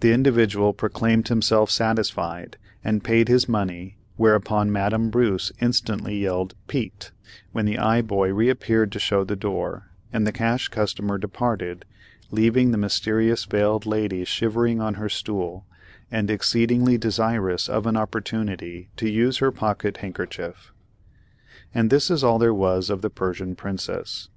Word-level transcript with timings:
The 0.00 0.12
"Individual" 0.12 0.72
proclaimed 0.72 1.28
himself 1.28 1.70
satisfied, 1.70 2.56
and 2.82 3.04
paid 3.04 3.28
his 3.28 3.48
money, 3.48 3.96
whereupon 4.16 4.72
Madame 4.72 5.08
Bruce 5.08 5.52
instantly 5.60 6.18
yelled 6.18 6.56
"Pete," 6.66 7.12
when 7.52 7.64
the 7.64 7.78
Eye 7.78 8.02
Boy 8.02 8.32
reappeared 8.34 8.90
to 8.90 8.98
show 8.98 9.22
the 9.22 9.36
door, 9.36 9.92
and 10.12 10.26
the 10.26 10.32
Cash 10.32 10.66
Customer 10.70 11.16
departed, 11.16 11.84
leaving 12.32 12.72
the 12.72 12.76
Mysterious 12.76 13.44
Veiled 13.44 13.86
Lady 13.86 14.24
shivering 14.24 14.80
on 14.80 14.94
her 14.94 15.08
stool, 15.08 15.64
and 16.10 16.28
exceedingly 16.28 16.98
desirous 16.98 17.68
of 17.68 17.86
an 17.86 17.96
opportunity 17.96 18.90
to 18.96 19.08
use 19.08 19.38
her 19.38 19.52
pocket 19.52 19.98
handkerchief. 19.98 20.72
And 21.72 21.88
this 21.88 22.10
is 22.10 22.24
all 22.24 22.40
there 22.40 22.52
was 22.52 22.90
of 22.90 23.00
the 23.00 23.10
Persian 23.10 23.54
Princess. 23.54 24.28